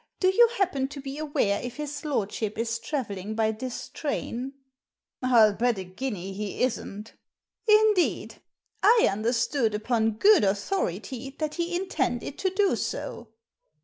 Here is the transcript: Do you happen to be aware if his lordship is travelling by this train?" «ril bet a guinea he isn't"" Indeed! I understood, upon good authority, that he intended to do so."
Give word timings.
Do 0.19 0.29
you 0.29 0.49
happen 0.57 0.87
to 0.87 0.99
be 0.99 1.19
aware 1.19 1.61
if 1.61 1.75
his 1.75 2.03
lordship 2.03 2.57
is 2.57 2.79
travelling 2.79 3.35
by 3.35 3.51
this 3.51 3.87
train?" 3.87 4.53
«ril 5.21 5.53
bet 5.53 5.77
a 5.77 5.83
guinea 5.83 6.33
he 6.33 6.63
isn't"" 6.63 7.13
Indeed! 7.67 8.41
I 8.81 9.07
understood, 9.11 9.75
upon 9.75 10.13
good 10.13 10.43
authority, 10.43 11.35
that 11.37 11.53
he 11.53 11.75
intended 11.75 12.39
to 12.39 12.49
do 12.49 12.75
so." 12.75 13.27